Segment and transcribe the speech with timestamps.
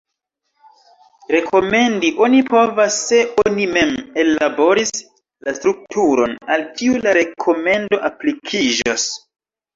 [1.33, 3.93] Rekomendi oni povas se oni mem
[4.25, 4.93] ellaboris
[5.49, 9.09] la strukturon al kiu la rekomendo aplikiĝos.